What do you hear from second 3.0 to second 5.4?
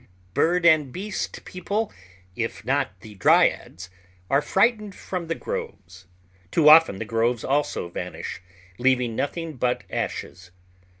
the dryads, are frightened from the